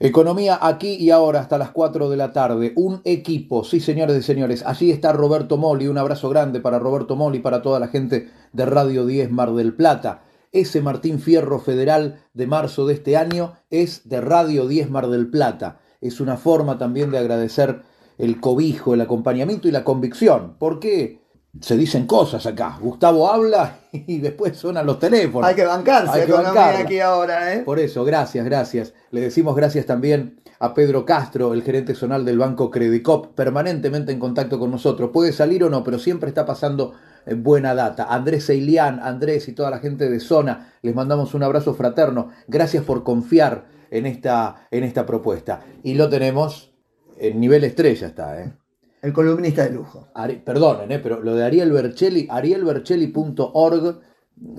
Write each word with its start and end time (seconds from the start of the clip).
Economía 0.00 0.60
aquí 0.62 0.94
y 0.94 1.10
ahora 1.10 1.40
hasta 1.40 1.58
las 1.58 1.72
4 1.72 2.08
de 2.08 2.16
la 2.16 2.32
tarde. 2.32 2.72
Un 2.76 3.00
equipo, 3.02 3.64
sí 3.64 3.80
señores 3.80 4.16
y 4.16 4.22
señores. 4.22 4.62
Allí 4.64 4.92
está 4.92 5.12
Roberto 5.12 5.56
Moli. 5.56 5.88
Un 5.88 5.98
abrazo 5.98 6.28
grande 6.28 6.60
para 6.60 6.78
Roberto 6.78 7.16
Moli 7.16 7.40
para 7.40 7.62
toda 7.62 7.80
la 7.80 7.88
gente 7.88 8.30
de 8.52 8.64
Radio 8.64 9.06
10 9.06 9.32
Mar 9.32 9.52
del 9.54 9.74
Plata. 9.74 10.22
Ese 10.52 10.82
Martín 10.82 11.18
Fierro 11.18 11.58
Federal 11.58 12.20
de 12.32 12.46
marzo 12.46 12.86
de 12.86 12.94
este 12.94 13.16
año 13.16 13.54
es 13.70 14.08
de 14.08 14.20
Radio 14.20 14.68
10 14.68 14.88
Mar 14.88 15.08
del 15.08 15.30
Plata. 15.30 15.80
Es 16.00 16.20
una 16.20 16.36
forma 16.36 16.78
también 16.78 17.10
de 17.10 17.18
agradecer 17.18 17.82
el 18.18 18.40
cobijo, 18.40 18.94
el 18.94 19.00
acompañamiento 19.00 19.66
y 19.66 19.72
la 19.72 19.82
convicción. 19.82 20.54
¿Por 20.60 20.78
qué? 20.78 21.22
Se 21.60 21.76
dicen 21.76 22.06
cosas 22.06 22.46
acá. 22.46 22.78
Gustavo 22.80 23.30
habla 23.30 23.78
y 23.92 24.18
después 24.18 24.56
suenan 24.56 24.86
los 24.86 24.98
teléfonos. 24.98 25.48
Hay 25.48 25.54
que 25.54 25.64
bancarse, 25.64 26.20
Hay 26.20 26.26
que 26.26 26.60
aquí 26.60 27.00
ahora, 27.00 27.54
¿eh? 27.54 27.60
Por 27.60 27.78
eso, 27.78 28.04
gracias, 28.04 28.44
gracias. 28.44 28.94
Le 29.10 29.20
decimos 29.20 29.56
gracias 29.56 29.86
también 29.86 30.40
a 30.60 30.74
Pedro 30.74 31.04
Castro, 31.04 31.54
el 31.54 31.62
gerente 31.62 31.94
zonal 31.94 32.24
del 32.24 32.38
Banco 32.38 32.70
Credicop, 32.70 33.34
permanentemente 33.34 34.12
en 34.12 34.18
contacto 34.18 34.58
con 34.58 34.70
nosotros. 34.70 35.10
Puede 35.12 35.32
salir 35.32 35.64
o 35.64 35.70
no, 35.70 35.84
pero 35.84 35.98
siempre 35.98 36.28
está 36.28 36.44
pasando 36.44 36.94
eh, 37.26 37.34
buena 37.34 37.74
data. 37.74 38.06
Andrés 38.08 38.48
Eilián, 38.50 39.00
Andrés 39.00 39.48
y 39.48 39.52
toda 39.52 39.70
la 39.70 39.78
gente 39.78 40.08
de 40.08 40.20
zona, 40.20 40.74
les 40.82 40.94
mandamos 40.94 41.34
un 41.34 41.42
abrazo 41.42 41.74
fraterno. 41.74 42.30
Gracias 42.46 42.84
por 42.84 43.04
confiar 43.04 43.66
en 43.90 44.06
esta, 44.06 44.66
en 44.70 44.84
esta 44.84 45.06
propuesta. 45.06 45.60
Y 45.82 45.94
lo 45.94 46.08
tenemos 46.08 46.72
en 47.18 47.40
nivel 47.40 47.64
estrella, 47.64 48.08
está, 48.08 48.42
¿eh? 48.42 48.52
El 49.00 49.12
columnista 49.12 49.64
de 49.64 49.70
lujo. 49.70 50.08
perdonen, 50.44 50.90
eh, 50.92 50.98
pero 50.98 51.20
lo 51.20 51.34
de 51.34 51.44
Ariel 51.44 51.72
Bercelli, 51.72 52.26
arielbercelli.org, 52.28 54.00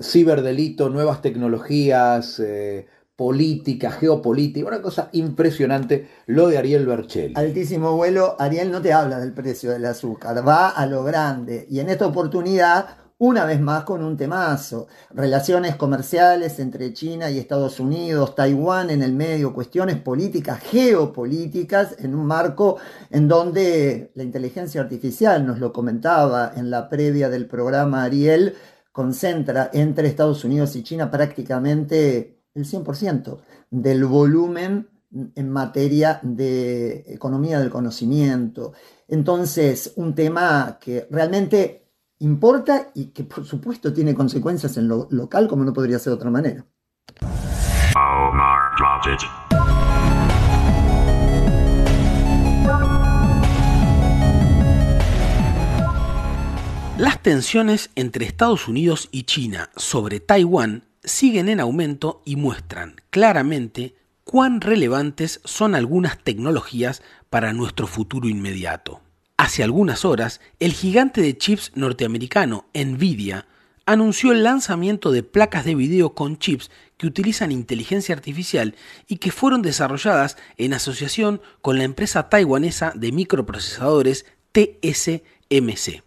ciberdelito, 0.00 0.88
nuevas 0.88 1.20
tecnologías, 1.22 2.40
eh, 2.40 2.86
política, 3.16 3.90
geopolítica, 3.90 4.66
una 4.66 4.80
cosa 4.80 5.10
impresionante 5.12 6.08
lo 6.26 6.48
de 6.48 6.56
Ariel 6.56 6.86
Bercelli. 6.86 7.34
Altísimo 7.36 7.94
vuelo, 7.94 8.34
Ariel 8.38 8.70
no 8.70 8.80
te 8.80 8.94
habla 8.94 9.18
del 9.18 9.34
precio 9.34 9.72
del 9.72 9.84
azúcar, 9.84 10.46
va 10.46 10.70
a 10.70 10.86
lo 10.86 11.04
grande. 11.04 11.66
Y 11.68 11.80
en 11.80 11.90
esta 11.90 12.06
oportunidad 12.06 12.96
una 13.20 13.44
vez 13.44 13.60
más 13.60 13.84
con 13.84 14.02
un 14.02 14.16
temazo. 14.16 14.86
Relaciones 15.10 15.76
comerciales 15.76 16.58
entre 16.58 16.94
China 16.94 17.30
y 17.30 17.38
Estados 17.38 17.78
Unidos, 17.78 18.34
Taiwán 18.34 18.88
en 18.88 19.02
el 19.02 19.12
medio, 19.12 19.52
cuestiones 19.52 19.98
políticas, 19.98 20.58
geopolíticas, 20.60 21.96
en 21.98 22.14
un 22.14 22.24
marco 22.24 22.78
en 23.10 23.28
donde 23.28 24.10
la 24.14 24.22
inteligencia 24.22 24.80
artificial, 24.80 25.46
nos 25.46 25.58
lo 25.58 25.70
comentaba 25.70 26.52
en 26.56 26.70
la 26.70 26.88
previa 26.88 27.28
del 27.28 27.46
programa 27.46 28.04
Ariel, 28.04 28.54
concentra 28.90 29.70
entre 29.74 30.08
Estados 30.08 30.42
Unidos 30.44 30.74
y 30.76 30.82
China 30.82 31.10
prácticamente 31.10 32.40
el 32.54 32.64
100% 32.64 33.38
del 33.70 34.06
volumen 34.06 34.88
en 35.34 35.50
materia 35.50 36.20
de 36.22 37.04
economía 37.06 37.60
del 37.60 37.68
conocimiento. 37.68 38.72
Entonces, 39.08 39.92
un 39.96 40.14
tema 40.14 40.78
que 40.80 41.06
realmente 41.10 41.89
importa 42.20 42.90
y 42.94 43.06
que 43.06 43.24
por 43.24 43.44
supuesto 43.44 43.92
tiene 43.92 44.14
consecuencias 44.14 44.76
en 44.76 44.88
lo 44.88 45.08
local 45.10 45.48
como 45.48 45.64
no 45.64 45.72
podría 45.72 45.98
ser 45.98 46.12
de 46.12 46.16
otra 46.16 46.30
manera. 46.30 46.66
Las 56.98 57.22
tensiones 57.22 57.90
entre 57.94 58.26
Estados 58.26 58.68
Unidos 58.68 59.08
y 59.10 59.24
China 59.24 59.70
sobre 59.74 60.20
Taiwán 60.20 60.84
siguen 61.02 61.48
en 61.48 61.60
aumento 61.60 62.20
y 62.26 62.36
muestran 62.36 62.96
claramente 63.08 63.94
cuán 64.24 64.60
relevantes 64.60 65.40
son 65.44 65.74
algunas 65.74 66.18
tecnologías 66.18 67.02
para 67.30 67.54
nuestro 67.54 67.86
futuro 67.86 68.28
inmediato. 68.28 69.00
Hace 69.40 69.62
algunas 69.62 70.04
horas, 70.04 70.42
el 70.58 70.74
gigante 70.74 71.22
de 71.22 71.34
chips 71.38 71.72
norteamericano 71.74 72.66
Nvidia 72.74 73.46
anunció 73.86 74.32
el 74.32 74.44
lanzamiento 74.44 75.12
de 75.12 75.22
placas 75.22 75.64
de 75.64 75.74
video 75.74 76.14
con 76.14 76.36
chips 76.36 76.70
que 76.98 77.06
utilizan 77.06 77.50
inteligencia 77.50 78.14
artificial 78.14 78.74
y 79.08 79.16
que 79.16 79.30
fueron 79.30 79.62
desarrolladas 79.62 80.36
en 80.58 80.74
asociación 80.74 81.40
con 81.62 81.78
la 81.78 81.84
empresa 81.84 82.28
taiwanesa 82.28 82.92
de 82.94 83.12
microprocesadores 83.12 84.26
TSMC. 84.52 86.02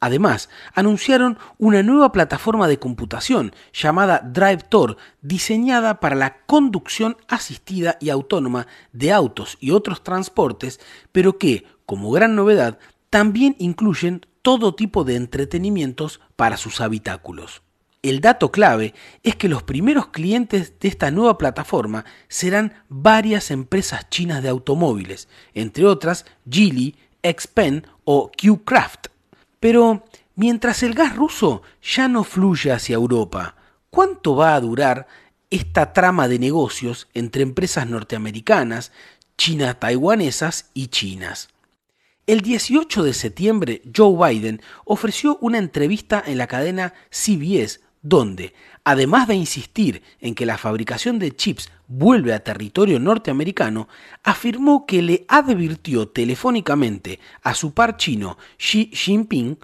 Además, 0.00 0.48
anunciaron 0.74 1.38
una 1.58 1.84
nueva 1.84 2.10
plataforma 2.10 2.66
de 2.66 2.80
computación 2.80 3.52
llamada 3.72 4.18
DriveTor, 4.18 4.96
diseñada 5.22 6.00
para 6.00 6.16
la 6.16 6.38
conducción 6.46 7.18
asistida 7.28 7.98
y 8.00 8.10
autónoma 8.10 8.66
de 8.92 9.12
autos 9.12 9.58
y 9.60 9.70
otros 9.70 10.02
transportes, 10.02 10.80
pero 11.12 11.38
que, 11.38 11.64
como 11.88 12.10
gran 12.10 12.34
novedad, 12.34 12.78
también 13.08 13.56
incluyen 13.58 14.26
todo 14.42 14.74
tipo 14.74 15.04
de 15.04 15.16
entretenimientos 15.16 16.20
para 16.36 16.58
sus 16.58 16.82
habitáculos. 16.82 17.62
El 18.02 18.20
dato 18.20 18.52
clave 18.52 18.92
es 19.22 19.36
que 19.36 19.48
los 19.48 19.62
primeros 19.62 20.08
clientes 20.08 20.74
de 20.80 20.88
esta 20.88 21.10
nueva 21.10 21.38
plataforma 21.38 22.04
serán 22.28 22.74
varias 22.90 23.50
empresas 23.50 24.10
chinas 24.10 24.42
de 24.42 24.50
automóviles, 24.50 25.28
entre 25.54 25.86
otras 25.86 26.26
Geely, 26.48 26.94
Xpeng 27.22 27.86
o 28.04 28.30
Qcraft. 28.32 29.06
Pero 29.58 30.04
mientras 30.36 30.82
el 30.82 30.92
gas 30.92 31.16
ruso 31.16 31.62
ya 31.82 32.06
no 32.06 32.22
fluye 32.22 32.70
hacia 32.70 32.96
Europa, 32.96 33.56
¿cuánto 33.88 34.36
va 34.36 34.54
a 34.54 34.60
durar 34.60 35.06
esta 35.48 35.94
trama 35.94 36.28
de 36.28 36.38
negocios 36.38 37.08
entre 37.14 37.42
empresas 37.42 37.88
norteamericanas, 37.88 38.92
chinas 39.38 39.80
taiwanesas 39.80 40.68
y 40.74 40.88
chinas? 40.88 41.48
El 42.28 42.42
18 42.42 43.04
de 43.04 43.14
septiembre, 43.14 43.80
Joe 43.96 44.14
Biden 44.28 44.60
ofreció 44.84 45.38
una 45.40 45.56
entrevista 45.56 46.22
en 46.26 46.36
la 46.36 46.46
cadena 46.46 46.92
CBS 47.08 47.80
donde, 48.02 48.52
además 48.84 49.28
de 49.28 49.34
insistir 49.34 50.02
en 50.20 50.34
que 50.34 50.44
la 50.44 50.58
fabricación 50.58 51.18
de 51.18 51.34
chips 51.34 51.70
vuelve 51.86 52.34
a 52.34 52.44
territorio 52.44 53.00
norteamericano, 53.00 53.88
afirmó 54.22 54.84
que 54.84 55.00
le 55.00 55.24
advirtió 55.26 56.08
telefónicamente 56.08 57.18
a 57.42 57.54
su 57.54 57.72
par 57.72 57.96
chino 57.96 58.36
Xi 58.58 58.90
Jinping 58.92 59.56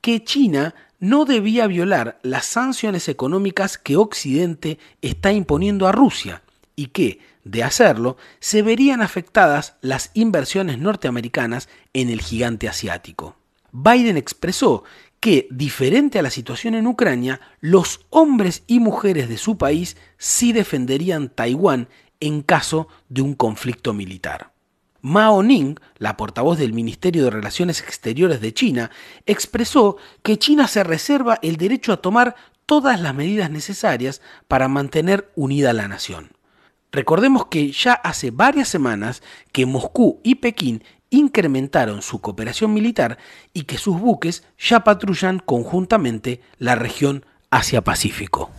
que 0.00 0.22
China 0.22 0.72
no 1.00 1.24
debía 1.24 1.66
violar 1.66 2.20
las 2.22 2.46
sanciones 2.46 3.08
económicas 3.08 3.76
que 3.76 3.96
Occidente 3.96 4.78
está 5.02 5.32
imponiendo 5.32 5.88
a 5.88 5.92
Rusia 5.92 6.44
y 6.76 6.86
que, 6.86 7.18
de 7.44 7.62
hacerlo, 7.62 8.16
se 8.40 8.62
verían 8.62 9.02
afectadas 9.02 9.76
las 9.80 10.10
inversiones 10.14 10.78
norteamericanas 10.78 11.68
en 11.92 12.10
el 12.10 12.20
gigante 12.20 12.68
asiático. 12.68 13.36
Biden 13.72 14.16
expresó 14.16 14.84
que, 15.20 15.48
diferente 15.50 16.18
a 16.18 16.22
la 16.22 16.30
situación 16.30 16.74
en 16.74 16.86
Ucrania, 16.86 17.40
los 17.60 18.04
hombres 18.10 18.62
y 18.66 18.78
mujeres 18.78 19.28
de 19.28 19.38
su 19.38 19.56
país 19.56 19.96
sí 20.18 20.52
defenderían 20.52 21.28
Taiwán 21.28 21.88
en 22.20 22.42
caso 22.42 22.88
de 23.08 23.22
un 23.22 23.34
conflicto 23.34 23.92
militar. 23.94 24.52
Mao 25.00 25.42
Ning, 25.42 25.76
la 25.98 26.16
portavoz 26.16 26.58
del 26.58 26.72
Ministerio 26.72 27.24
de 27.24 27.30
Relaciones 27.30 27.80
Exteriores 27.80 28.40
de 28.40 28.54
China, 28.54 28.90
expresó 29.26 29.96
que 30.22 30.38
China 30.38 30.68
se 30.68 30.84
reserva 30.84 31.38
el 31.42 31.56
derecho 31.56 31.92
a 31.92 31.98
tomar 31.98 32.36
todas 32.66 33.00
las 33.00 33.14
medidas 33.14 33.50
necesarias 33.50 34.22
para 34.46 34.68
mantener 34.68 35.30
unida 35.36 35.72
la 35.72 35.88
nación. 35.88 36.33
Recordemos 36.94 37.46
que 37.46 37.72
ya 37.72 37.94
hace 37.94 38.30
varias 38.30 38.68
semanas 38.68 39.20
que 39.50 39.66
Moscú 39.66 40.20
y 40.22 40.36
Pekín 40.36 40.84
incrementaron 41.10 42.02
su 42.02 42.20
cooperación 42.20 42.72
militar 42.72 43.18
y 43.52 43.64
que 43.64 43.78
sus 43.78 43.98
buques 43.98 44.46
ya 44.56 44.84
patrullan 44.84 45.40
conjuntamente 45.40 46.40
la 46.58 46.76
región 46.76 47.26
Asia-Pacífico. 47.50 48.52